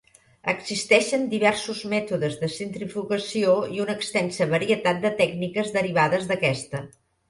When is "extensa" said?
4.01-4.51